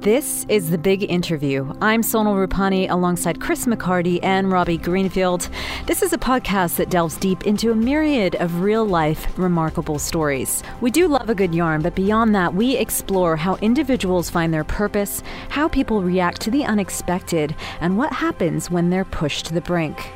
[0.00, 1.74] This is The Big Interview.
[1.80, 5.48] I'm Sonal Rupani alongside Chris McCarty and Robbie Greenfield.
[5.86, 10.62] This is a podcast that delves deep into a myriad of real life, remarkable stories.
[10.80, 14.62] We do love a good yarn, but beyond that, we explore how individuals find their
[14.62, 19.60] purpose, how people react to the unexpected, and what happens when they're pushed to the
[19.60, 20.12] brink.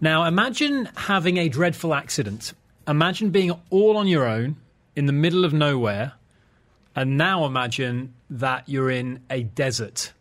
[0.00, 2.54] Now, imagine having a dreadful accident
[2.86, 4.56] imagine being all on your own
[4.94, 6.14] in the middle of nowhere,
[6.94, 10.12] and now imagine that you're in a desert,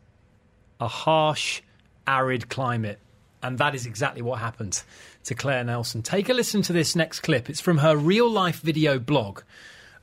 [0.79, 1.61] a harsh,
[2.05, 2.99] arid climate.
[3.41, 4.81] And that is exactly what happened
[5.25, 6.01] to Claire Nelson.
[6.01, 7.49] Take a listen to this next clip.
[7.49, 9.41] It's from her real life video blog,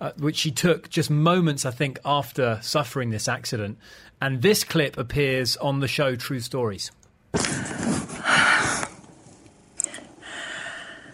[0.01, 3.79] uh, which she took just moments, I think, after suffering this accident.
[4.20, 6.92] And this clip appears on the show True Stories.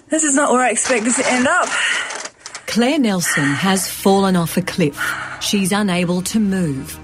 [0.08, 1.68] This is not where I expect this to end up.
[2.66, 4.98] Claire Nelson has fallen off a cliff.
[5.40, 6.98] She's unable to move.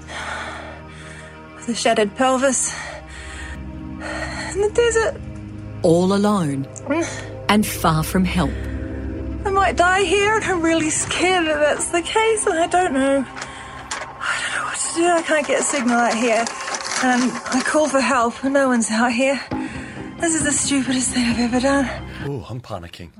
[1.55, 2.73] With a shattered pelvis.
[4.53, 5.21] In the desert.
[5.83, 6.65] All alone.
[6.87, 7.45] Mm.
[7.49, 8.51] And far from help.
[9.45, 12.93] I might die here, and I'm really scared that that's the case, and I don't
[12.93, 13.23] know.
[13.27, 15.05] I don't know what to do.
[15.05, 16.43] I can't get a signal out here.
[17.03, 19.39] And I call for help, and no one's out here.
[20.19, 21.85] This is the stupidest thing I've ever done.
[22.25, 23.11] Oh, I'm panicking.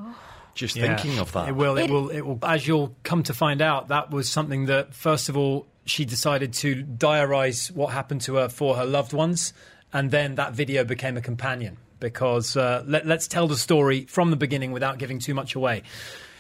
[0.54, 1.50] Just yeah, thinking of that.
[1.50, 2.40] It will, it will, it will.
[2.42, 6.54] As you'll come to find out, that was something that, first of all, she decided
[6.54, 9.54] to diarise what happened to her for her loved ones,
[9.94, 11.78] and then that video became a companion.
[12.00, 15.84] Because uh, let, let's tell the story from the beginning without giving too much away.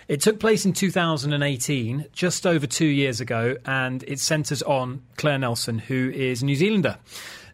[0.07, 5.39] It took place in 2018, just over two years ago, and it centres on Claire
[5.39, 6.99] Nelson, who is a New Zealander.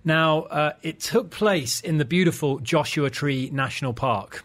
[0.04, 4.44] Now, uh, it took place in the beautiful Joshua Tree National Park.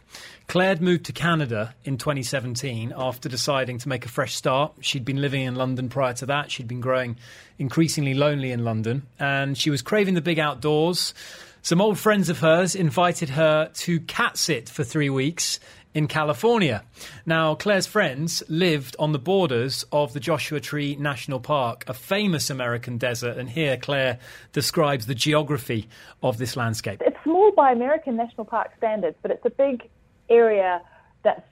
[0.49, 4.75] Claire moved to Canada in 2017 after deciding to make a fresh start.
[4.81, 6.53] She'd been living in London prior to that.
[6.53, 7.17] She'd been growing
[7.59, 11.15] increasingly lonely in London, and she was craving the big outdoors.
[11.63, 15.59] Some old friends of hers invited her to cat sit for three weeks
[15.95, 16.85] in California.
[17.25, 22.51] Now, Claire's friends lived on the borders of the Joshua Tree National Park, a famous
[22.51, 24.21] American desert, and here Claire
[24.53, 25.89] describes the geography
[26.23, 27.03] of this landscape.
[27.05, 29.89] It's small by American National Park standards, but it's a big
[30.31, 30.81] area
[31.25, 31.43] that's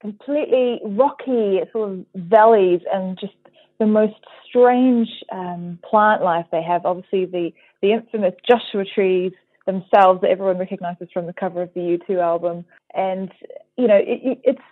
[0.00, 3.34] completely rocky, sort of valleys, and just
[3.78, 4.14] the most
[4.48, 6.84] strange um, plant life they have.
[6.84, 7.52] Obviously, the,
[7.82, 9.32] the infamous Joshua trees
[9.66, 12.64] themselves that everyone recognizes from the cover of the U2 album.
[12.94, 13.30] And,
[13.76, 14.62] you know, it, it's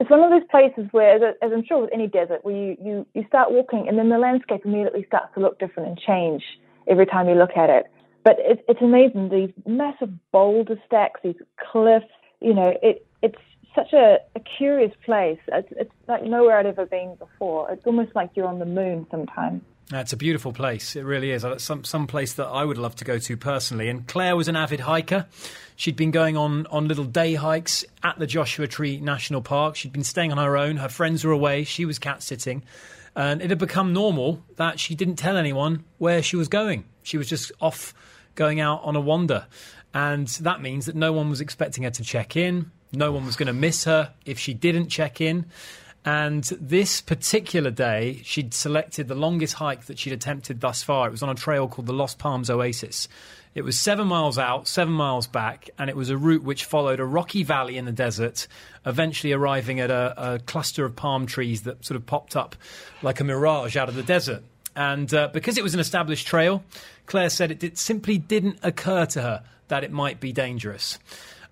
[0.00, 2.76] it's one of those places where, as, as, I'm sure with any desert, where you,
[2.82, 6.42] you, you start walking and then the landscape immediately starts to look different and change
[6.88, 7.84] every time you look at it.
[8.24, 11.36] But it, it's amazing, these massive boulder stacks, these
[11.70, 12.06] cliffs,
[12.40, 13.38] you know, it, it's
[13.74, 15.38] such a, a curious place.
[15.48, 17.70] It's, it's like nowhere I'd ever been before.
[17.70, 19.62] It's almost like you're on the moon sometimes.
[19.92, 20.94] It's a beautiful place.
[20.94, 21.44] It really is.
[21.44, 23.88] Uh, some some place that I would love to go to personally.
[23.88, 25.26] And Claire was an avid hiker.
[25.74, 29.74] She'd been going on on little day hikes at the Joshua Tree National Park.
[29.74, 30.76] She'd been staying on her own.
[30.76, 31.64] Her friends were away.
[31.64, 32.62] She was cat sitting,
[33.16, 36.84] and it had become normal that she didn't tell anyone where she was going.
[37.02, 37.92] She was just off
[38.36, 39.46] going out on a wander,
[39.94, 42.70] and that means that no one was expecting her to check in.
[42.92, 45.46] No one was going to miss her if she didn't check in.
[46.04, 51.08] And this particular day, she'd selected the longest hike that she'd attempted thus far.
[51.08, 53.06] It was on a trail called the Lost Palms Oasis.
[53.54, 57.00] It was seven miles out, seven miles back, and it was a route which followed
[57.00, 58.46] a rocky valley in the desert,
[58.86, 62.54] eventually arriving at a, a cluster of palm trees that sort of popped up
[63.02, 64.44] like a mirage out of the desert.
[64.76, 66.62] And uh, because it was an established trail,
[67.06, 70.98] Claire said it, it simply didn't occur to her that it might be dangerous.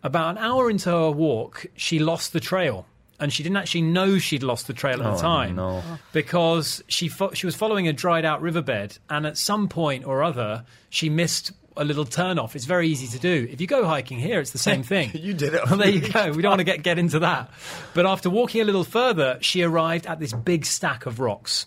[0.02, 2.86] About an hour into her walk, she lost the trail
[3.20, 5.82] and she didn't actually know she'd lost the trail at oh, the time no.
[6.12, 10.22] because she fo- she was following a dried out riverbed, and at some point or
[10.22, 12.56] other she missed a little turn off.
[12.56, 13.48] It's very easy to do.
[13.50, 15.10] If you go hiking here, it's the same thing.
[15.14, 15.64] you did it.
[15.66, 16.32] Well, there you go.
[16.32, 17.50] We don't want to get get into that.
[17.94, 21.66] But after walking a little further, she arrived at this big stack of rocks.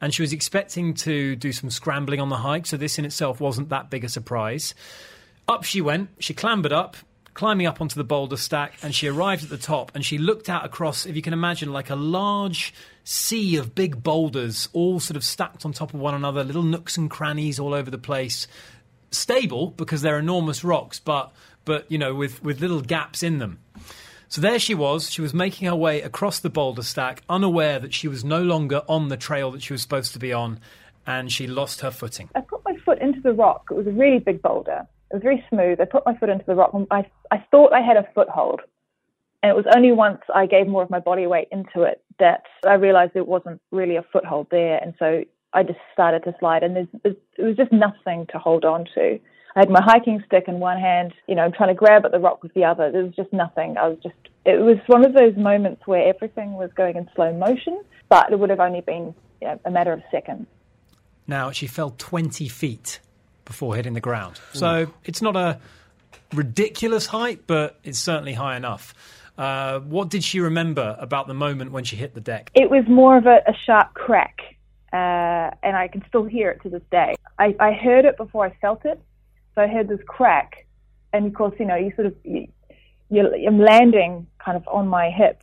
[0.00, 3.40] And she was expecting to do some scrambling on the hike, so this in itself
[3.40, 4.74] wasn't that big a surprise.
[5.46, 6.10] Up she went.
[6.18, 6.96] She clambered up,
[7.34, 10.48] climbing up onto the boulder stack, and she arrived at the top and she looked
[10.48, 12.72] out across, if you can imagine, like a large
[13.04, 16.96] sea of big boulders, all sort of stacked on top of one another, little nooks
[16.96, 18.46] and crannies all over the place.
[19.10, 21.32] Stable because they're enormous rocks, but
[21.64, 23.58] but you know, with, with little gaps in them.
[24.30, 25.10] So there she was.
[25.10, 28.82] She was making her way across the boulder stack, unaware that she was no longer
[28.88, 30.60] on the trail that she was supposed to be on,
[31.04, 32.30] and she lost her footing.
[32.36, 33.66] I put my foot into the rock.
[33.72, 34.86] It was a really big boulder.
[35.10, 35.80] It was very smooth.
[35.80, 38.60] I put my foot into the rock and I, I thought I had a foothold.
[39.42, 42.44] And it was only once I gave more of my body weight into it that
[42.64, 44.78] I realized there wasn't really a foothold there.
[44.80, 48.84] And so I just started to slide, and it was just nothing to hold on
[48.94, 49.18] to.
[49.56, 52.18] I had my hiking stick in one hand, you know, trying to grab at the
[52.18, 52.90] rock with the other.
[52.92, 53.76] There was just nothing.
[53.76, 54.14] I was just,
[54.44, 58.38] it was one of those moments where everything was going in slow motion, but it
[58.38, 60.46] would have only been you know, a matter of seconds.
[61.26, 63.00] Now, she fell 20 feet
[63.44, 64.40] before hitting the ground.
[64.52, 65.58] So it's not a
[66.32, 68.94] ridiculous height, but it's certainly high enough.
[69.36, 72.50] Uh, what did she remember about the moment when she hit the deck?
[72.54, 74.38] It was more of a, a sharp crack,
[74.92, 77.14] uh, and I can still hear it to this day.
[77.38, 79.00] I, I, heard it before I felt it,
[79.60, 80.66] I heard this crack,
[81.12, 82.46] and of course, you know, you sort of you,
[83.46, 85.42] I'm landing kind of on my hip.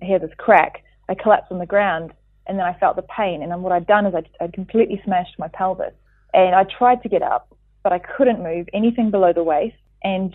[0.00, 0.84] I hear this crack.
[1.08, 2.12] I collapse on the ground,
[2.46, 3.42] and then I felt the pain.
[3.42, 5.94] And then what I'd done is I'd, I'd completely smashed my pelvis,
[6.32, 10.34] and I tried to get up, but I couldn't move anything below the waist, and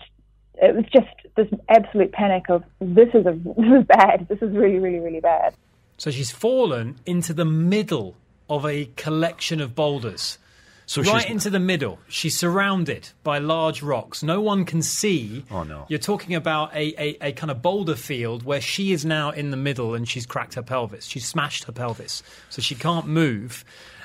[0.56, 4.26] it was just this absolute panic of this is a this is bad.
[4.28, 5.54] This is really really really bad.
[5.96, 8.16] So she's fallen into the middle
[8.48, 10.38] of a collection of boulders.
[10.86, 11.98] So right into the middle.
[12.08, 14.22] She's surrounded by large rocks.
[14.22, 15.44] No one can see.
[15.50, 15.86] Oh no!
[15.88, 19.50] You're talking about a, a, a, kind of boulder field where she is now in
[19.50, 21.06] the middle, and she's cracked her pelvis.
[21.06, 23.64] She's smashed her pelvis, so she can't move,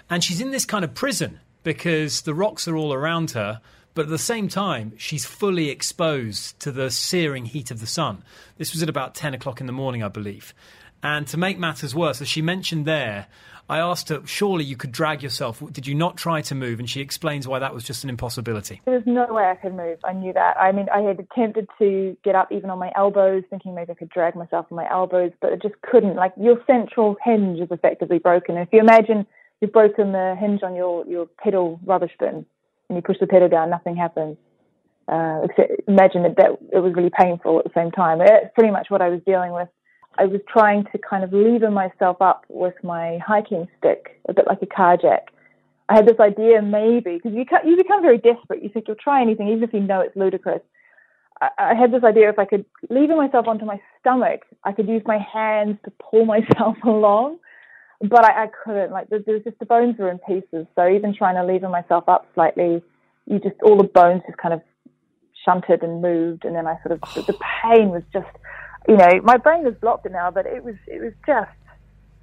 [0.09, 3.61] and she's in this kind of prison because the rocks are all around her.
[3.95, 8.23] But at the same time, she's fully exposed to the searing heat of the sun.
[8.57, 10.53] This was at about 10 o'clock in the morning, I believe.
[11.01, 13.27] And to make matters worse, as she mentioned there,
[13.69, 15.61] I asked her, surely you could drag yourself.
[15.71, 16.79] Did you not try to move?
[16.79, 18.81] And she explains why that was just an impossibility.
[18.85, 19.99] There was no way I could move.
[20.03, 20.57] I knew that.
[20.57, 23.93] I mean, I had attempted to get up even on my elbows, thinking maybe I
[23.93, 26.15] could drag myself on my elbows, but it just couldn't.
[26.15, 28.57] Like your central hinge is effectively broken.
[28.57, 29.27] If you imagine
[29.61, 32.47] you've broken the hinge on your, your pedal rubbish bin
[32.89, 34.37] and you push the pedal down, nothing happens.
[35.07, 38.19] Uh, except imagine that, that it was really painful at the same time.
[38.21, 39.67] It's pretty much what I was dealing with.
[40.19, 44.45] I was trying to kind of lever myself up with my hiking stick, a bit
[44.47, 45.29] like a car jack.
[45.87, 48.61] I had this idea maybe because you you become very desperate.
[48.61, 50.61] You think you'll try anything, even if you know it's ludicrous.
[51.41, 54.89] I, I had this idea if I could lever myself onto my stomach, I could
[54.89, 57.39] use my hands to pull myself along,
[58.01, 58.91] but I, I couldn't.
[58.91, 62.09] Like there, was just the bones were in pieces, so even trying to lever myself
[62.09, 62.83] up slightly,
[63.25, 64.61] you just all the bones just kind of
[65.45, 68.27] shunted and moved, and then I sort of the, the pain was just
[68.89, 71.51] you know, my brain has blocked it now, but it was it was just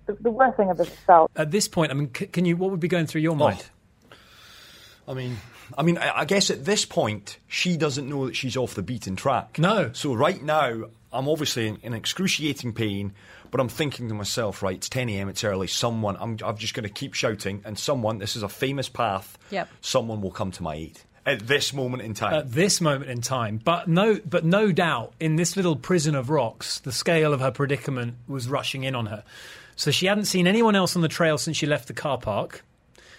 [0.07, 1.31] the, the worst thing I've ever felt.
[1.37, 2.57] At this point, I mean, c- can you?
[2.57, 3.37] What would be going through your oh.
[3.37, 3.65] mind?
[5.07, 5.37] I mean,
[5.79, 8.83] I mean, I, I guess at this point, she doesn't know that she's off the
[8.83, 9.61] beaten track.
[9.61, 9.93] No.
[9.93, 13.13] So right now, I'm obviously in, in excruciating pain,
[13.53, 15.69] but I'm thinking to myself, right, it's 10 a.m., it's early.
[15.69, 19.39] Someone, I'm, I'm just going to keep shouting, and someone, this is a famous path.
[19.51, 19.69] Yep.
[19.81, 22.33] Someone will come to my aid at this moment in time.
[22.33, 26.31] At this moment in time, but no, but no doubt, in this little prison of
[26.31, 29.25] rocks, the scale of her predicament was rushing in on her.
[29.75, 32.65] So she hadn't seen anyone else on the trail since she left the car park.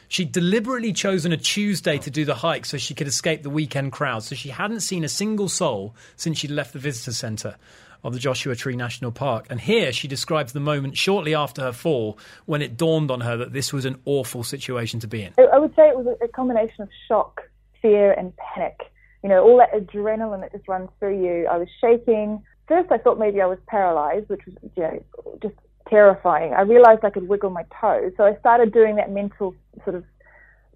[0.07, 3.91] She'd deliberately chosen a Tuesday to do the hike so she could escape the weekend
[3.91, 4.23] crowd.
[4.23, 7.57] So she hadn't seen a single soul since she'd left the visitor centre
[8.05, 9.47] of the Joshua Tree National Park.
[9.49, 13.35] And here she describes the moment shortly after her fall when it dawned on her
[13.35, 15.33] that this was an awful situation to be in.
[15.51, 17.43] I would say it was a combination of shock
[17.87, 18.77] fear and panic.
[19.23, 21.47] You know, all that adrenaline that just runs through you.
[21.47, 22.41] I was shaking.
[22.67, 25.55] First, I thought maybe I was paralyzed, which was, you know, just
[25.89, 26.53] terrifying.
[26.53, 28.11] I realized I could wiggle my toes.
[28.17, 30.03] So I started doing that mental sort of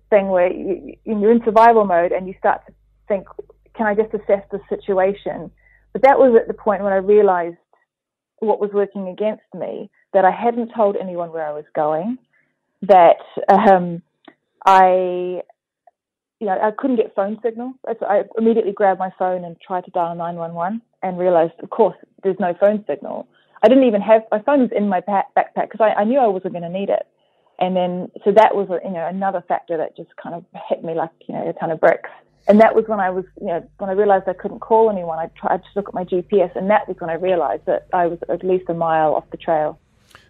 [0.09, 2.73] thing where you, you're in survival mode and you start to
[3.07, 3.27] think,
[3.75, 5.51] can I just assess the situation?
[5.93, 7.57] But that was at the point when I realized
[8.39, 12.17] what was working against me, that I hadn't told anyone where I was going,
[12.81, 13.17] that
[13.49, 14.01] um,
[14.65, 15.41] I
[16.41, 17.73] you know, I couldn't get phone signal.
[17.87, 21.95] So I immediately grabbed my phone and tried to dial 911 and realized, of course,
[22.23, 23.27] there's no phone signal.
[23.61, 26.25] I didn't even have my phone was in my backpack because I, I knew I
[26.25, 27.05] wasn't going to need it.
[27.59, 30.95] And then, so that was, you know, another factor that just kind of hit me
[30.95, 32.09] like, you know, a ton of bricks.
[32.47, 35.19] And that was when I was, you know, when I realized I couldn't call anyone,
[35.19, 38.07] I tried to look at my GPS, and that was when I realized that I
[38.07, 39.79] was at least a mile off the trail.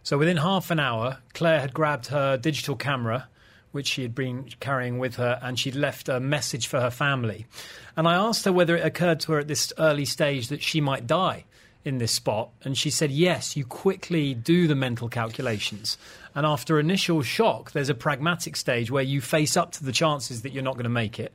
[0.04, 3.30] So within half an hour, Claire had grabbed her digital camera
[3.72, 7.46] which she had been carrying with her, and she'd left a message for her family.
[7.96, 10.82] And I asked her whether it occurred to her at this early stage that she
[10.82, 11.46] might die
[11.84, 15.98] in this spot, and she said, Yes, you quickly do the mental calculations.
[16.36, 20.44] And after initial shock, there's a pragmatic stage where you face up to the chances
[20.44, 21.34] that you're not going to make it.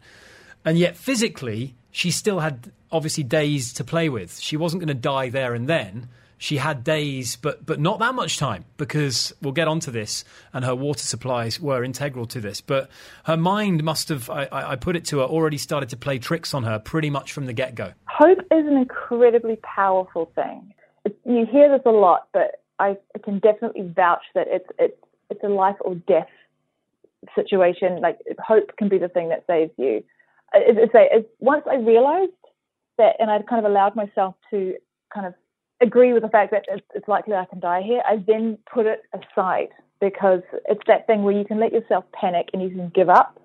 [0.65, 4.39] And yet, physically, she still had obviously days to play with.
[4.39, 8.15] She wasn't going to die there and then she had days, but but not that
[8.15, 12.61] much time because we'll get onto this, and her water supplies were integral to this.
[12.61, 12.91] But
[13.25, 16.53] her mind must have, I, I put it to her, already started to play tricks
[16.55, 17.93] on her pretty much from the get go.
[18.09, 20.75] Hope is an incredibly powerful thing.
[21.25, 25.01] you hear this a lot, but I can definitely vouch that it's it's
[25.31, 26.29] it's a life or death
[27.35, 28.01] situation.
[28.01, 30.05] Like hope can be the thing that saves you.
[30.55, 32.31] It's, once I realized
[32.99, 34.77] that, and I'd kind of allowed myself to
[35.13, 35.35] kind of
[35.81, 38.87] agree with the fact that it's, it's likely I can die here, I then put
[38.87, 39.69] it aside
[40.01, 43.41] because it's that thing where you can let yourself panic and you can give up.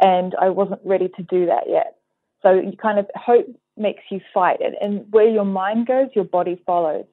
[0.00, 1.96] And I wasn't ready to do that yet.
[2.42, 3.46] So you kind of hope
[3.76, 4.74] makes you fight it.
[4.80, 7.04] And where your mind goes, your body follows.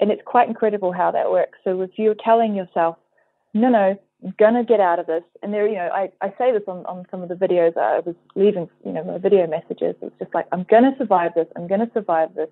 [0.00, 1.58] And it's quite incredible how that works.
[1.62, 2.96] So if you're telling yourself,
[3.52, 6.50] no, no, I'm gonna get out of this, and there, you know, I, I say
[6.50, 9.94] this on, on some of the videos I was leaving, you know, my video messages.
[10.00, 12.48] It's just like, I'm gonna survive this, I'm gonna survive this.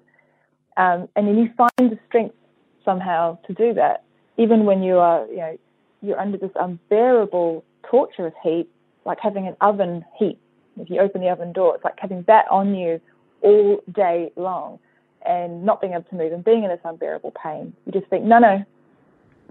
[0.77, 2.35] Um, and then you find the strength
[2.85, 4.05] somehow to do that,
[4.37, 5.59] even when you are, you know,
[6.01, 8.69] you're under this unbearable, torturous heat,
[9.05, 10.39] like having an oven heat.
[10.81, 13.01] If you open the oven door, it's like having that on you
[13.43, 14.79] all day long
[15.27, 17.73] and not being able to move and being in this unbearable pain.
[17.87, 18.65] You just think, no, no,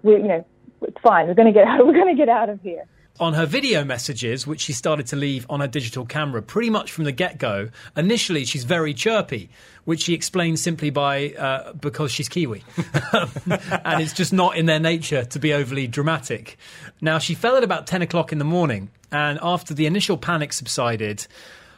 [0.03, 0.45] we, you know,
[0.81, 1.27] it's fine.
[1.27, 1.85] We're going to get out.
[1.85, 2.85] We're going to get out of here
[3.21, 6.91] on her video messages, which she started to leave on her digital camera pretty much
[6.91, 9.47] from the get go, initially she's very chirpy,
[9.85, 12.63] which she explains simply by uh, because she's Kiwi.
[13.85, 16.57] and it's just not in their nature to be overly dramatic.
[16.99, 20.51] Now, she fell at about 10 o'clock in the morning, and after the initial panic
[20.51, 21.27] subsided,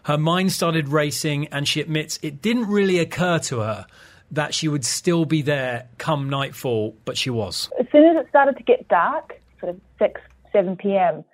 [0.03, 3.85] her mind started racing, and she admits it didn't really occur to her
[4.31, 7.69] that she would still be there come nightfall, but she was.
[7.77, 10.21] As soon as it started to get dark, sort of 6,
[10.53, 11.25] 7 p.m.,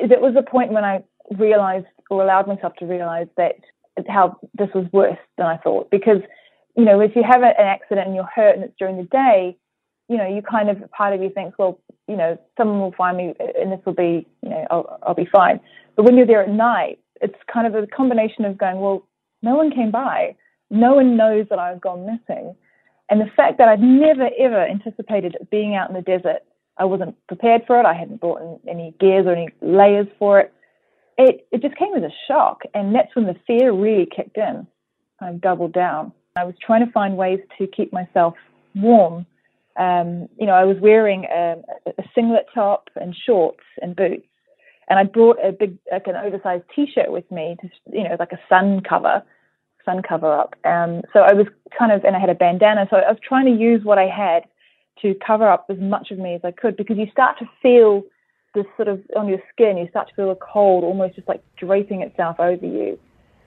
[0.00, 1.02] it was a point when I
[1.38, 3.56] realized or allowed myself to realize that
[4.08, 5.90] how this was worse than I thought.
[5.90, 6.20] Because,
[6.76, 9.56] you know, if you have an accident and you're hurt and it's during the day,
[10.08, 13.16] you know, you kind of, part of you thinks, well, you know, someone will find
[13.16, 15.60] me and this will be, you know, I'll, I'll be fine.
[15.96, 19.06] But when you're there at night, it's kind of a combination of going, well,
[19.42, 20.36] no one came by.
[20.70, 22.54] No one knows that I've gone missing.
[23.08, 26.42] And the fact that I'd never, ever anticipated being out in the desert
[26.78, 27.86] I wasn't prepared for it.
[27.86, 30.52] I hadn't bought any gears or any layers for it.
[31.18, 34.66] It it just came as a shock, and that's when the fear really kicked in.
[35.20, 36.12] I doubled down.
[36.36, 38.34] I was trying to find ways to keep myself
[38.74, 39.26] warm.
[39.76, 44.26] Um, you know, I was wearing a, a singlet top and shorts and boots,
[44.88, 48.32] and I brought a big, like an oversized T-shirt with me to, you know, like
[48.32, 49.22] a sun cover,
[49.84, 50.54] sun cover up.
[50.64, 51.46] Um, so I was
[51.78, 52.86] kind of, and I had a bandana.
[52.90, 54.44] So I was trying to use what I had
[55.00, 58.02] to cover up as much of me as I could because you start to feel
[58.54, 61.42] this sort of on your skin, you start to feel a cold almost just like
[61.56, 62.98] draping itself over you.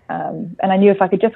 [0.09, 1.35] Um, and I knew if I could just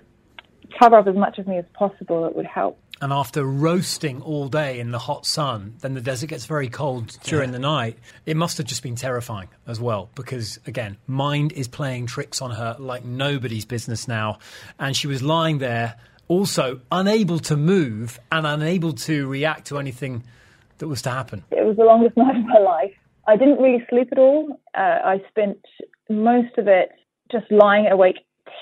[0.78, 2.80] cover up as much of me as possible, it would help.
[3.02, 7.18] And after roasting all day in the hot sun, then the desert gets very cold
[7.24, 7.54] during yeah.
[7.54, 7.98] the night.
[8.26, 12.52] It must have just been terrifying as well, because again, mind is playing tricks on
[12.52, 14.40] her like nobody's business now.
[14.80, 15.96] And she was lying there
[16.30, 20.24] also unable to move and unable to react to anything
[20.78, 21.44] that was to happen?
[21.52, 22.94] It was the longest night of my life.
[23.28, 24.60] I didn't really sleep at all.
[24.76, 25.60] Uh, I spent
[26.10, 26.90] most of it
[27.32, 28.18] just lying awake,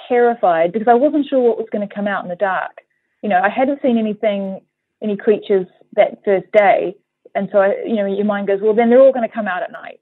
[0.09, 2.79] terrified, because I wasn't sure what was going to come out in the dark.
[3.21, 4.61] You know, I hadn't seen anything,
[5.01, 6.95] any creatures that first day.
[7.35, 9.47] And so, I, you know, your mind goes, well, then they're all going to come
[9.47, 9.99] out at night.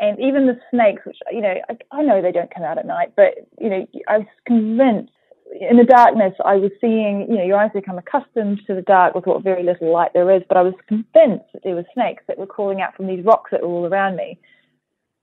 [0.00, 2.86] And even the snakes, which, you know, I, I know they don't come out at
[2.86, 5.12] night, but, you know, I was convinced
[5.60, 9.14] in the darkness, I was seeing, you know, your eyes become accustomed to the dark
[9.14, 12.24] with what very little light there is, but I was convinced that there were snakes
[12.26, 14.38] that were crawling out from these rocks that were all around me.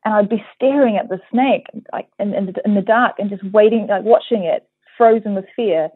[0.06, 3.30] And I'd be staring at the snake like in, in, the, in the dark and
[3.30, 4.68] just waiting, like watching it,
[4.98, 5.90] frozen with fear.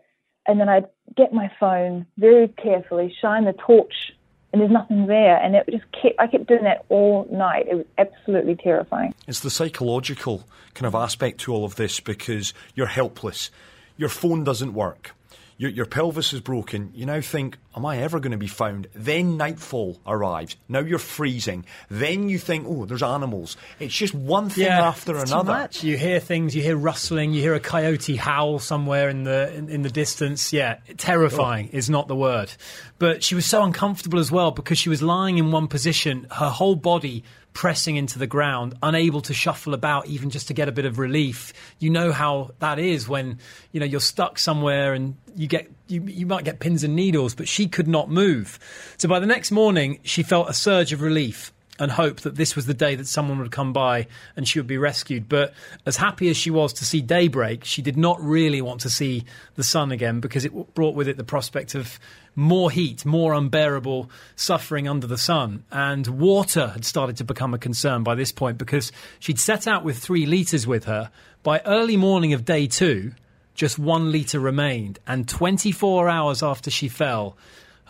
[0.46, 4.12] And then I'd get my phone very carefully, shine the torch,
[4.52, 5.38] and there's nothing there.
[5.38, 7.68] And it just kept, I kept doing that all night.
[7.70, 9.16] It was absolutely terrifying.
[9.26, 13.52] It's the psychological kind of aspect to all of this because you're helpless
[13.98, 15.16] your phone doesn't work.
[15.58, 16.92] Your, your, pelvis is broken.
[16.96, 18.88] You now think, am I ever going to be found?
[18.96, 20.56] Then nightfall arrives.
[20.68, 21.66] Now you're freezing.
[21.90, 23.56] Then you think, oh, there's animals.
[23.80, 25.70] It's just one thing yeah, after another.
[25.82, 26.56] You hear things.
[26.56, 27.34] You hear rustling.
[27.34, 30.52] You hear a coyote howl somewhere in the in, in the distance.
[30.52, 31.78] Yeah, terrifying oh.
[31.78, 32.52] is not the word.
[32.98, 36.26] But she was so uncomfortable as well because she was lying in one position.
[36.32, 40.68] Her whole body pressing into the ground, unable to shuffle about even just to get
[40.68, 41.54] a bit of relief.
[41.80, 43.40] You know how that is when
[43.72, 47.36] you know you're stuck somewhere and you get you, you might get pins and needles,
[47.36, 48.60] but she could not move.
[48.98, 52.56] So by the next morning, she felt a surge of relief and hope that this
[52.56, 55.28] was the day that someone would come by and she would be rescued.
[55.28, 55.54] But
[55.86, 59.26] as happy as she was to see daybreak, she did not really want to see
[59.56, 62.00] the sun again because it brought with it the prospect of
[62.36, 65.64] more heat, more unbearable suffering under the sun.
[65.72, 69.84] And water had started to become a concern by this point because she'd set out
[69.84, 71.10] with three litres with her.
[71.42, 73.14] By early morning of day two,
[73.56, 75.00] just one litre remained.
[75.08, 77.36] And 24 hours after she fell,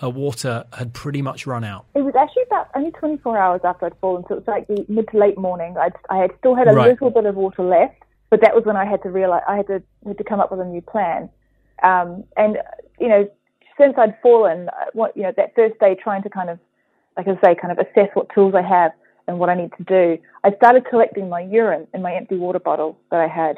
[0.04, 1.86] her water had pretty much run out.
[1.96, 4.86] It was actually about only 24 hours after I'd fallen, so it was like the
[4.90, 5.78] mid to late morning.
[5.80, 6.90] I'd, I had still had a Right.
[6.90, 7.96] little bit of water left,
[8.30, 10.52] but that was when I had to realize I had to had to come up
[10.52, 11.30] with a new plan.
[11.84, 12.58] Um, and
[13.00, 13.30] you know,
[13.80, 16.60] since I'd fallen, uh, what you know, that first day, trying to kind of,
[17.16, 18.92] like I say, kind of assess what tools I have
[19.30, 22.60] and what I need to do, I started collecting my urine in my empty water
[22.60, 23.58] bottle that I had.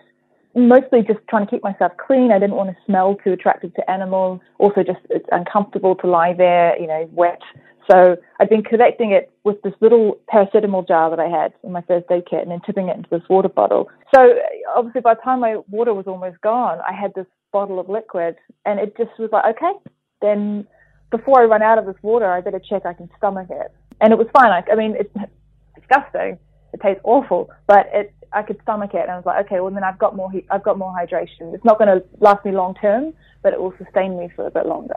[0.55, 2.31] Mostly just trying to keep myself clean.
[2.31, 4.39] I didn't want to smell too attractive to animals.
[4.57, 7.41] Also, just it's uncomfortable to lie there, you know, wet.
[7.89, 11.81] So I'd been collecting it with this little paracetamol jar that I had in my
[11.81, 13.89] first aid kit and then tipping it into this water bottle.
[14.13, 14.35] So uh,
[14.75, 18.37] obviously by the time my water was almost gone, I had this bottle of liquid
[18.65, 19.73] and it just was like, okay,
[20.21, 20.65] then
[21.11, 23.71] before I run out of this water, I better check I can stomach it.
[24.01, 24.51] And it was fine.
[24.51, 25.13] I, I mean, it's
[25.75, 26.39] disgusting.
[26.73, 29.01] It tastes awful, but it, I could stomach it.
[29.01, 31.53] And I was like, okay, well then I've got more, he- I've got more hydration.
[31.53, 34.51] It's not going to last me long term, but it will sustain me for a
[34.51, 34.95] bit longer.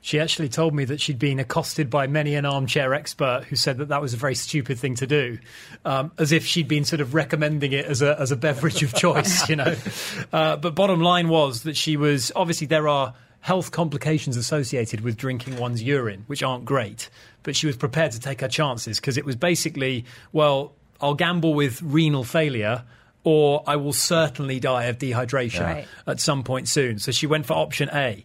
[0.00, 3.78] She actually told me that she'd been accosted by many an armchair expert who said
[3.78, 5.38] that that was a very stupid thing to do,
[5.84, 8.94] um, as if she'd been sort of recommending it as a as a beverage of
[8.94, 9.74] choice, you know.
[10.32, 15.16] Uh, but bottom line was that she was obviously there are health complications associated with
[15.16, 17.08] drinking one's urine, which aren't great.
[17.42, 21.54] But she was prepared to take her chances because it was basically, well, I'll gamble
[21.54, 22.84] with renal failure.
[23.24, 25.88] Or I will certainly die of dehydration Right.
[26.06, 26.98] at some point soon.
[26.98, 28.24] So she went for option A.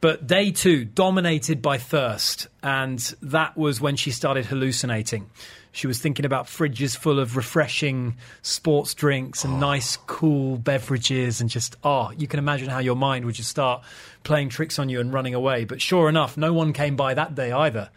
[0.00, 5.28] But day two, dominated by thirst, and that was when she started hallucinating.
[5.72, 9.58] She was thinking about fridges full of refreshing sports drinks and oh.
[9.58, 13.82] nice, cool beverages, and just, oh, you can imagine how your mind would just start
[14.24, 15.64] playing tricks on you and running away.
[15.64, 17.90] But sure enough, no one came by that day either.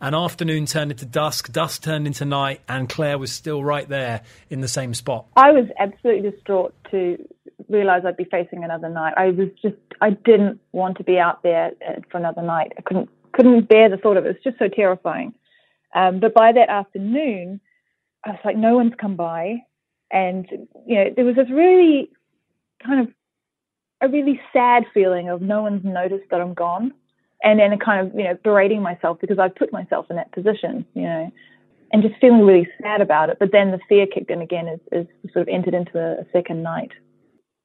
[0.00, 4.22] And afternoon turned into dusk, dusk turned into night, and Claire was still right there
[4.50, 5.26] in the same spot.
[5.36, 7.16] I was absolutely distraught to
[7.68, 9.14] realize I'd be facing another night.
[9.16, 12.72] I was just, I didn't want to be out there uh, for another night.
[12.76, 14.28] I couldn't, couldn't bear the thought of it.
[14.28, 15.34] It was just so terrifying.
[15.94, 17.60] Um, but by that afternoon,
[18.24, 19.62] I was like, no one's come by,
[20.10, 20.46] and
[20.86, 22.10] you know, there was this really
[22.84, 23.14] kind of
[24.00, 26.92] a really sad feeling of no one's noticed that I'm gone,
[27.42, 30.84] and then kind of you know berating myself because I've put myself in that position,
[30.94, 31.32] you know
[31.92, 33.38] and just feeling really sad about it.
[33.38, 36.26] But then the fear kicked in again as, as sort of entered into a, a
[36.32, 36.90] second night.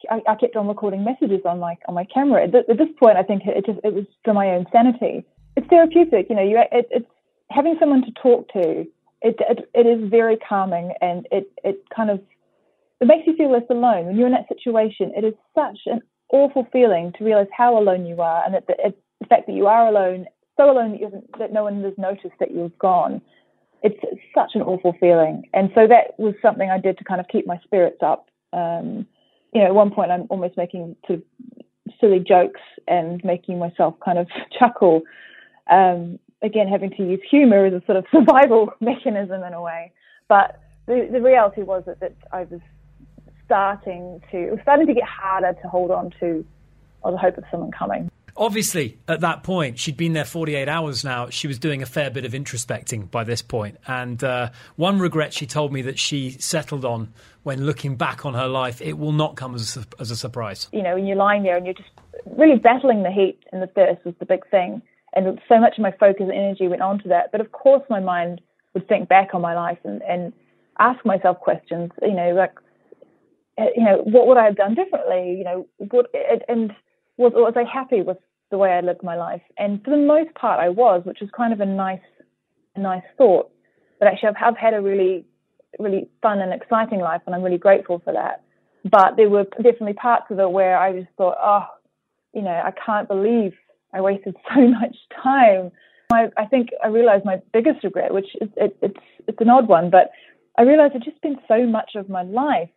[0.10, 2.43] I, I kept on recording messages on my on my camera.
[2.43, 5.25] At, th- at this point, I think it just it was for my own sanity.
[5.55, 6.43] It's therapeutic, you know.
[6.43, 7.05] You it, it's
[7.49, 8.86] having someone to talk to.
[9.21, 12.19] It, it it is very calming, and it it kind of
[12.99, 15.12] it makes you feel less alone when you're in that situation.
[15.15, 18.75] It is such an awful feeling to realize how alone you are, and that the,
[18.79, 20.25] it, the fact that you are alone,
[20.57, 23.21] so alone that, that no one has noticed that you've gone
[23.84, 23.97] it's
[24.36, 25.43] such an awful feeling.
[25.53, 28.29] And so that was something I did to kind of keep my spirits up.
[28.53, 29.07] Um,
[29.53, 31.63] you know, at one point I'm almost making sort of
[31.99, 34.27] silly jokes and making myself kind of
[34.60, 35.01] chuckle.
[35.69, 39.91] Um, again, having to use humor as a sort of survival mechanism in a way.
[40.27, 42.62] But the, the reality was that, that I was
[43.45, 46.45] starting to, it was starting to get harder to hold on to
[47.03, 48.11] or the hope of someone coming.
[48.38, 51.30] Obviously, at that point, she'd been there 48 hours now.
[51.30, 53.78] She was doing a fair bit of introspecting by this point.
[53.88, 57.13] And uh, one regret she told me that she settled on
[57.44, 60.67] when looking back on her life, it will not come as a, as a surprise.
[60.72, 61.89] you know, when you're lying there and you're just
[62.38, 64.82] really battling the heat and the thirst was the big thing.
[65.13, 67.32] And so much of my focus and energy went on to that.
[67.32, 68.41] But of course, my mind
[68.74, 70.32] would think back on my life and, and
[70.80, 72.54] ask myself questions, you know, like,
[73.58, 75.36] uh, you know, what would I have done differently?
[75.38, 76.76] You know, what, and- and
[77.17, 78.17] was, was I happy with
[78.50, 79.41] the way I lived my life?
[79.58, 82.00] And for the most part, I was, which was kind of a nice,
[82.78, 83.52] nice thought.
[84.00, 85.26] But actually, I've, I've had a really,
[85.80, 88.43] really fun and exciting life, and I'm really grateful for that.
[88.84, 91.65] But there were definitely parts of it where I just thought, oh,
[92.34, 93.54] you know, I can't believe
[93.93, 95.71] I wasted so much time.
[96.12, 99.67] I, I think I realized my biggest regret, which is it, it's it's an odd
[99.67, 100.12] one, but
[100.58, 102.69] I realized I'd just spent so much of my life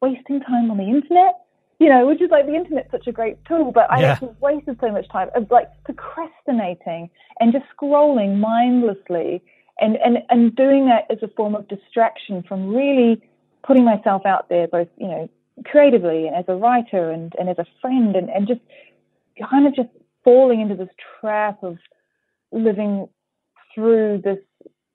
[0.00, 1.34] wasting time on the internet.
[1.78, 4.12] You know, which is like the internet's such a great tool, but I Yeah.
[4.12, 9.42] actually wasted so much time of like procrastinating and just scrolling mindlessly
[9.80, 13.20] and, and, and doing that as a form of distraction from really
[13.64, 15.28] putting myself out there, both, you know,
[15.64, 18.60] creatively and as a writer and, and as a friend and, and just
[19.50, 19.88] kind of just
[20.24, 20.88] falling into this
[21.20, 21.78] trap of
[22.52, 23.08] living
[23.74, 24.38] through this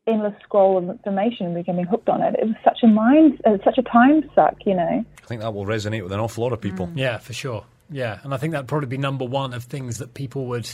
[0.07, 2.35] endless scroll of information and becoming hooked on it.
[2.39, 5.05] It was such a mind, uh, such a time suck, you know.
[5.23, 6.89] I think that will resonate with an awful lot of people.
[6.95, 7.65] Yeah, for sure.
[7.89, 10.69] Yeah, and I think that'd probably be number one of things that people would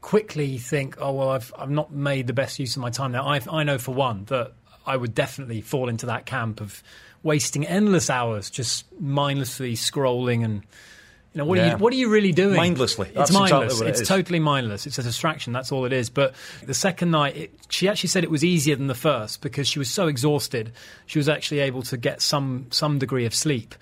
[0.00, 3.26] quickly think, oh, well, I've, I've not made the best use of my time now.
[3.26, 4.52] I, I know for one that
[4.86, 6.82] I would definitely fall into that camp of
[7.22, 10.62] wasting endless hours just mindlessly scrolling and
[11.32, 11.64] You know, what, Yeah.
[11.64, 12.56] are you, what are you really doing?
[12.56, 13.10] Mindlessly.
[13.14, 13.64] That's it's mindless.
[13.74, 14.08] exactly it it's is.
[14.08, 14.86] totally mindless.
[14.86, 15.52] It's a distraction.
[15.52, 16.10] That's all it is.
[16.10, 16.34] But
[16.66, 19.78] the second night, it, she actually said it was easier than the first because she
[19.78, 20.72] was so exhausted.
[21.06, 23.76] She was actually able to get some some degree of sleep.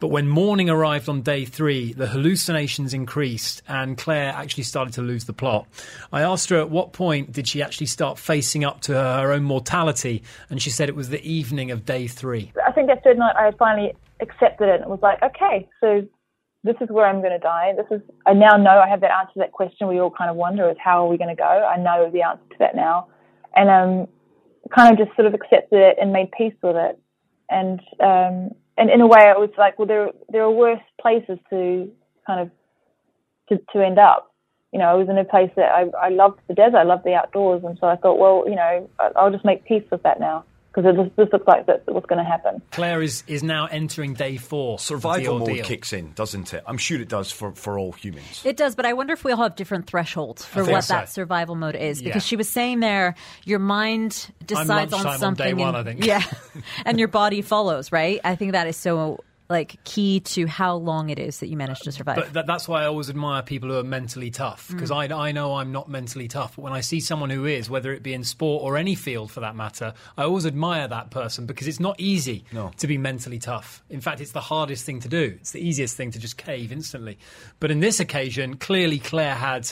[0.00, 5.02] But when morning arrived on day three, the hallucinations increased and Claire actually started to
[5.02, 5.66] lose the plot.
[6.12, 9.42] I asked her at what point did she actually start facing up to her own
[9.42, 12.52] mortality, and she said it was the evening of day three.
[12.64, 16.06] I think that third night I finally accepted it and was like, okay, so
[16.64, 17.72] this is where I'm going to die.
[17.76, 20.30] This is I now know I have that answer to that question we all kind
[20.30, 21.44] of wonder is how are we going to go?
[21.44, 23.08] I know the answer to that now,
[23.54, 24.08] and um,
[24.74, 26.98] kind of just sort of accepted it and made peace with it.
[27.48, 31.38] And um, and in a way, it was like, well, there there are worse places
[31.50, 31.90] to
[32.26, 32.50] kind of
[33.48, 34.34] to to end up.
[34.72, 37.04] You know, I was in a place that I I loved the desert, I loved
[37.04, 40.18] the outdoors, and so I thought, well, you know, I'll just make peace with that
[40.18, 40.44] now
[40.82, 42.62] because this, this looks like that's what's going to happen.
[42.70, 44.78] Claire is, is now entering day four.
[44.78, 46.62] Survival mode kicks in, doesn't it?
[46.66, 48.42] I'm sure it does for, for all humans.
[48.44, 50.94] It does, but I wonder if we all have different thresholds for what so.
[50.94, 52.00] that survival mode is.
[52.00, 52.08] Yeah.
[52.08, 53.14] Because she was saying there,
[53.44, 55.46] your mind decides on lunchtime on something.
[55.46, 56.04] day one, and, I think.
[56.04, 56.22] Yeah,
[56.84, 58.20] and your body follows, right?
[58.24, 61.80] I think that is so like key to how long it is that you manage
[61.80, 62.16] to survive.
[62.16, 64.74] But that, that's why I always admire people who are mentally tough Mm.
[64.74, 66.56] because I, I know I'm not mentally tough.
[66.56, 69.30] But when I see someone who is, whether it be in sport or any field
[69.30, 72.72] for that matter, I always admire that person because it's not easy No.
[72.76, 73.82] to be mentally tough.
[73.88, 75.36] In fact, it's the hardest thing to do.
[75.40, 77.18] It's the easiest thing to just cave instantly.
[77.58, 79.70] But in this occasion, clearly Claire had.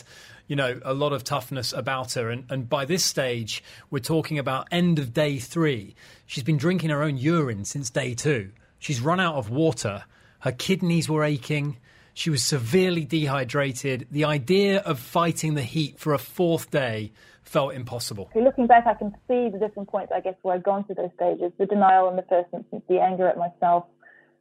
[0.49, 2.31] You know, a lot of toughness about her.
[2.31, 5.97] And, and by this stage, we're talking about end of day three.
[6.25, 8.53] She's been drinking her own urine since day two.
[8.79, 10.05] She's run out of water.
[10.41, 11.79] Her kidneys were aching.
[12.15, 14.07] She was severely dehydrated.
[14.11, 17.13] The idea of fighting the heat for a fourth day
[17.43, 18.31] felt impossible.
[18.35, 21.11] Looking back, I can see the different points, I guess, where I've gone through those
[21.15, 21.53] stages.
[21.59, 23.85] The denial in the first instance, the anger at myself,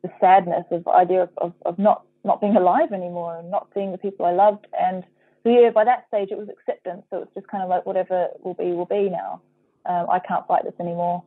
[0.01, 3.67] the sadness of the idea of, of, of not, not being alive anymore and not
[3.73, 4.67] seeing the people I loved.
[4.79, 5.03] And
[5.43, 7.03] so, yeah, by that stage, it was acceptance.
[7.09, 9.41] So it's just kind of like whatever will be, will be now.
[9.85, 11.23] Um, I can't fight this anymore.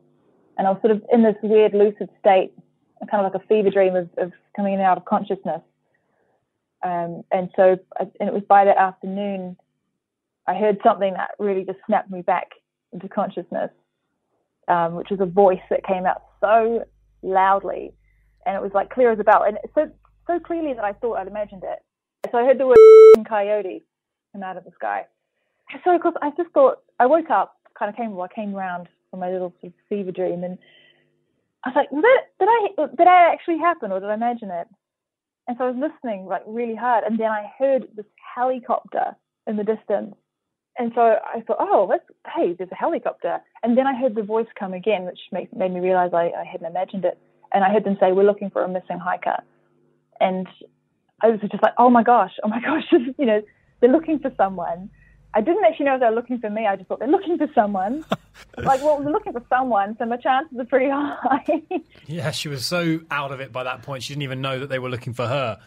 [0.57, 2.53] And I was sort of in this weird lucid state,
[3.09, 5.61] kind of like a fever dream of, of coming in and out of consciousness.
[6.83, 9.57] Um, and so, and it was by that afternoon
[10.49, 12.47] I heard something that really just snapped me back
[12.91, 13.69] into consciousness,
[14.67, 16.85] um, which was a voice that came out so
[17.21, 17.93] loudly,
[18.47, 19.91] and it was like clear as a bell, and so
[20.25, 21.79] so clearly that I thought I'd imagined it.
[22.31, 22.77] So I heard the word
[23.29, 23.83] coyote
[24.33, 25.05] come out of the sky.
[25.83, 28.53] So of course I just thought I woke up, kind of came, well, I came
[28.53, 30.57] round from my little sort of fever dream, and
[31.65, 34.49] I was like, did that, did I did that actually happen, or did I imagine
[34.49, 34.67] it?
[35.47, 39.15] And so I was listening like really hard, and then I heard this helicopter
[39.47, 40.15] in the distance.
[40.77, 43.39] And so I thought, oh, that's hey, there's a helicopter.
[43.63, 46.45] And then I heard the voice come again, which made, made me realize I, I
[46.49, 47.17] hadn't imagined it.
[47.51, 49.43] And I heard them say, we're looking for a missing hiker.
[50.21, 50.47] And
[51.21, 52.85] I was just like, oh my gosh, oh my gosh,
[53.17, 53.41] you know,
[53.81, 54.89] they're looking for someone.
[55.33, 56.65] I didn't actually know they were looking for me.
[56.65, 58.03] I just thought they're looking for someone.
[58.57, 61.45] like, well, they're looking for someone, so my chances are pretty high.
[62.07, 64.67] Yeah, she was so out of it by that point, she didn't even know that
[64.67, 65.59] they were looking for her.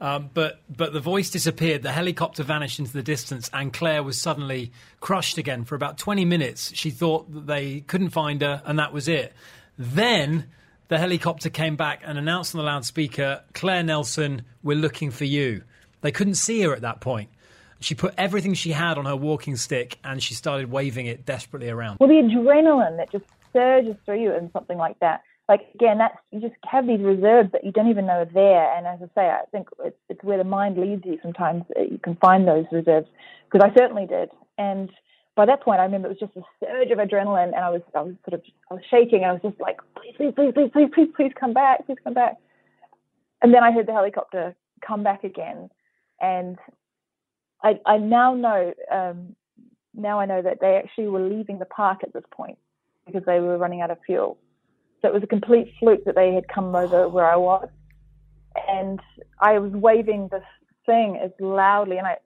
[0.00, 4.16] Um, but but the voice disappeared, the helicopter vanished into the distance, and Claire was
[4.20, 6.72] suddenly crushed again for about 20 minutes.
[6.76, 9.32] She thought that they couldn't find her, and that was it.
[9.76, 10.46] Then
[10.86, 15.62] the helicopter came back and announced on the loudspeaker, Claire Nelson, we're looking for you.
[16.00, 17.30] They couldn't see her at that point.
[17.80, 21.70] She put everything she had on her walking stick and she started waving it desperately
[21.70, 21.98] around.
[22.00, 25.22] well, the adrenaline that just surges through you in something like that.
[25.48, 28.76] Like again, that's you just have these reserves that you don't even know are there.
[28.76, 31.18] And as I say, I think it's, it's where the mind leads you.
[31.22, 33.08] Sometimes you can find those reserves
[33.50, 34.30] because I certainly did.
[34.58, 34.90] And
[35.36, 37.80] by that point, I remember it was just a surge of adrenaline, and I was
[37.94, 39.22] I was sort of I was shaking.
[39.22, 41.98] And I was just like, please, please, please, please, please, please, please come back, please
[42.04, 42.36] come back.
[43.40, 44.54] And then I heard the helicopter
[44.86, 45.70] come back again,
[46.20, 46.58] and
[47.68, 49.34] I I now know um,
[49.94, 52.58] now I know that they actually were leaving the park at this point
[53.06, 54.38] because they were running out of fuel.
[55.00, 57.68] So it was a complete fluke that they had come over where I was,
[58.68, 59.00] and
[59.40, 60.42] I was waving this
[60.86, 62.16] thing as loudly and I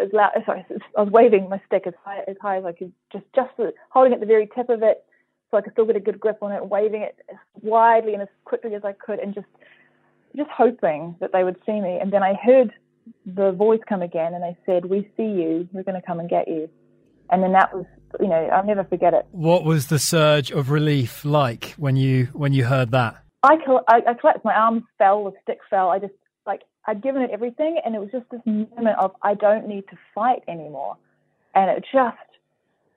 [0.00, 0.30] as loud.
[0.46, 0.64] Sorry,
[0.96, 3.50] I was waving my stick as high as high as I could, just just
[3.90, 5.04] holding at the very tip of it,
[5.50, 8.22] so I could still get a good grip on it, waving it as widely and
[8.22, 9.48] as quickly as I could, and just
[10.36, 11.98] just hoping that they would see me.
[12.00, 12.72] And then I heard
[13.26, 15.68] the voice come again, and they said, "We see you.
[15.72, 16.68] We're going to come and get you."
[17.30, 17.86] And then that was,
[18.20, 19.26] you know, I'll never forget it.
[19.30, 23.16] What was the surge of relief like when you when you heard that?
[23.42, 23.54] I,
[23.88, 24.44] I, I collapsed.
[24.44, 25.24] My arms fell.
[25.24, 25.88] The stick fell.
[25.88, 26.12] I just
[26.46, 29.84] like I'd given it everything, and it was just this moment of I don't need
[29.90, 30.96] to fight anymore.
[31.54, 32.16] And it just,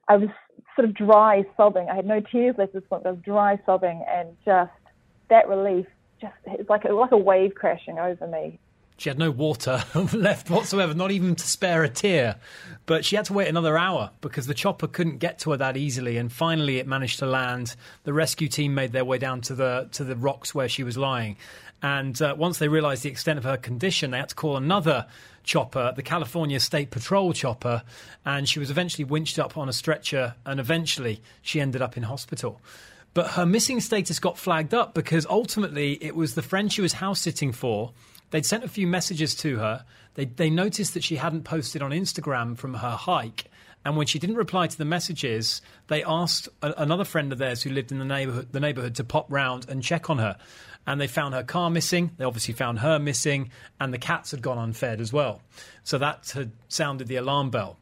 [0.07, 0.29] I was
[0.75, 1.87] sort of dry sobbing.
[1.89, 3.03] I had no tears left at this point.
[3.03, 4.71] But I was dry sobbing, and just
[5.29, 5.85] that relief,
[6.21, 8.59] just it's like a, like a wave crashing over me.
[8.97, 12.37] She had no water left whatsoever, not even to spare a tear.
[12.85, 15.75] But she had to wait another hour because the chopper couldn't get to her that
[15.75, 16.17] easily.
[16.17, 17.75] And finally, it managed to land.
[18.03, 20.97] The rescue team made their way down to the to the rocks where she was
[20.97, 21.35] lying.
[21.81, 25.07] And uh, once they realised the extent of her condition, they had to call another
[25.43, 27.83] chopper, the California State Patrol chopper,
[28.25, 30.35] and she was eventually winched up on a stretcher.
[30.45, 32.61] And eventually, she ended up in hospital.
[33.13, 36.93] But her missing status got flagged up because ultimately it was the friend she was
[36.93, 37.93] house sitting for
[38.35, 39.85] They'd sent a few messages to her.
[40.15, 43.45] They, they noticed that she hadn't posted on Instagram from her hike.
[43.85, 47.63] And when she didn't reply to the messages, they asked a, another friend of theirs
[47.63, 50.35] who lived in the neighborhood, the neighborhood to pop round and check on her.
[50.85, 52.11] And they found her car missing.
[52.17, 55.41] They obviously found her missing, and the cats had gone unfed as well.
[55.85, 57.77] So that had sounded the alarm bell.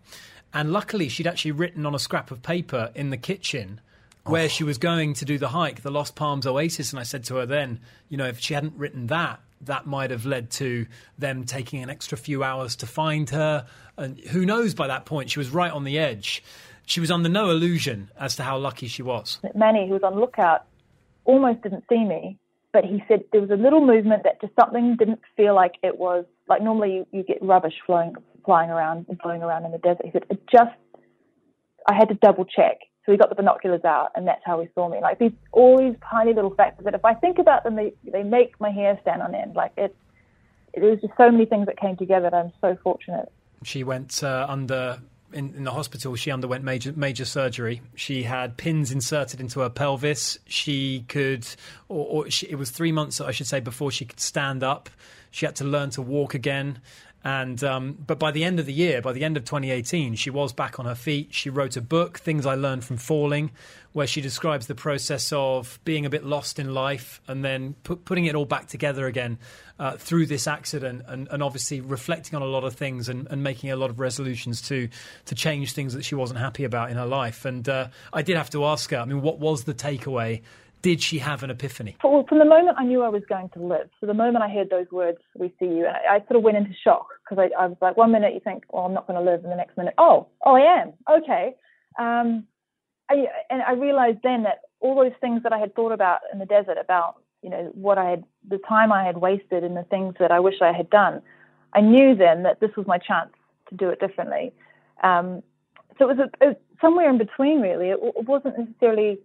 [0.54, 3.82] And luckily, she'd actually written on a scrap of paper in the kitchen
[4.24, 4.50] where oh.
[4.50, 6.92] she was going to do the hike, the Lost Palms Oasis.
[6.92, 10.12] And I said to her then, you know, if she hadn't written that, that might
[10.12, 10.86] have led to
[11.18, 13.66] them taking an extra few hours to find her.
[13.98, 16.44] And who knows by that point, she was right on the edge.
[16.86, 19.40] She was under no illusion as to how lucky she was.
[19.56, 20.66] Manny, who was on lookout,
[21.26, 22.38] almost didn't see me,
[22.74, 25.98] but he said there was a little movement that just something didn't feel like it
[25.98, 29.78] was like normally you, you get rubbish flowing, flying around and blowing around in the
[29.78, 30.06] desert.
[30.06, 30.76] He said it just,
[31.88, 32.80] I had to double check.
[33.06, 35.00] So we got the binoculars out, and that's how we saw me.
[35.02, 38.24] Like these, all these tiny little factors that if I think about them, they they
[38.24, 39.56] make my hair stand on end.
[39.56, 39.96] Like it,
[40.74, 42.30] it was just so many things that came together.
[42.30, 43.32] That I'm so fortunate.
[43.64, 45.00] She went uh, under
[45.34, 46.16] in, in, the hospital.
[46.16, 47.82] She underwent major major surgery.
[47.96, 50.38] She had pins inserted into her pelvis.
[50.46, 51.46] She could,
[51.90, 54.90] or, or she, it was three months, I should say, before she could stand up.
[55.32, 56.80] She had to learn to walk again.
[57.24, 60.30] And um, but by the end of the year, by the end of 2018, she
[60.30, 61.30] was back on her feet.
[61.32, 63.52] She wrote a book, "Things I Learned from Falling,"
[63.94, 68.04] where she describes the process of being a bit lost in life and then put,
[68.04, 69.38] putting it all back together again
[69.80, 73.42] uh, through this accident, and, and, obviously reflecting on a lot of things and, and,
[73.42, 74.90] making a lot of resolutions to
[75.26, 77.46] to change things that she wasn't happy about in her life.
[77.46, 78.98] And uh, I did have to ask her.
[78.98, 80.42] I mean, what was the takeaway
[80.84, 81.96] did she have an epiphany?
[82.04, 84.50] Well, from the moment I knew I was going to live, so the moment I
[84.50, 87.64] heard those words, "We see you," I, I sort of went into shock because I,
[87.64, 89.56] I, was like, one minute you think, "Well, I'm not going to live," and the
[89.56, 91.56] next minute, "Oh, oh, I am." Okay,
[91.98, 92.46] um,
[93.10, 96.40] I, and I realized then that all those things that I had thought about in
[96.40, 99.84] the desert, about you know what I had, the time I had wasted, and the
[99.84, 101.22] things that I wish I had done,
[101.74, 103.32] I knew then that this was my chance
[103.70, 104.52] to do it differently.
[105.02, 105.44] Um,
[105.98, 107.90] so it was a, somewhere in between, really.
[107.90, 109.20] It, it wasn't necessarily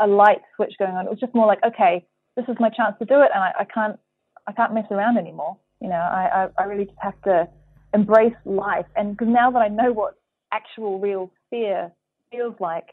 [0.00, 1.06] a light switch going on.
[1.06, 2.04] It was just more like, okay,
[2.36, 3.98] this is my chance to do it, and I, I can't,
[4.46, 5.56] I can't mess around anymore.
[5.80, 7.48] You know, I, I, I really just have to
[7.94, 8.86] embrace life.
[8.96, 10.14] And because now that I know what
[10.52, 11.90] actual real fear
[12.30, 12.88] feels like,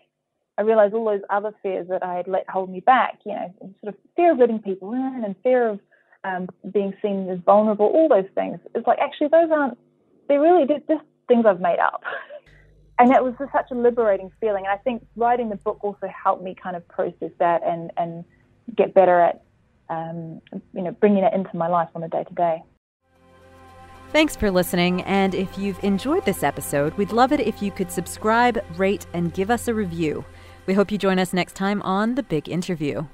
[0.57, 3.19] I realize all those other fears that I had let hold me back.
[3.25, 5.79] You know, sort of fear of letting people in, and fear of
[6.23, 7.85] um, being seen as vulnerable.
[7.85, 8.59] All those things.
[8.73, 9.77] It's like actually those aren't.
[10.27, 10.85] They're really just
[11.27, 12.01] things I've made up.
[12.99, 14.65] and it was just such a liberating feeling.
[14.65, 18.25] And I think writing the book also helped me kind of process that and, and
[18.75, 19.43] get better at,
[19.89, 20.41] um,
[20.73, 22.63] you know, bringing it into my life on a day to day.
[24.11, 25.01] Thanks for listening.
[25.03, 29.33] And if you've enjoyed this episode, we'd love it if you could subscribe, rate, and
[29.33, 30.23] give us a review.
[30.65, 33.05] We hope you join us next time on The Big Interview.